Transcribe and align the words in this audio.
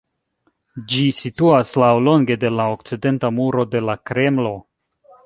Ĝi 0.93 1.03
situas 1.17 1.73
laŭlonge 1.83 2.37
de 2.45 2.51
la 2.61 2.65
okcidenta 2.77 3.31
muro 3.41 3.67
de 3.77 3.83
la 3.91 3.97
Kremlo. 4.11 4.55